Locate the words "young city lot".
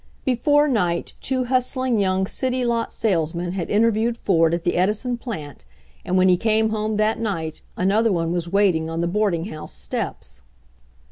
1.99-2.91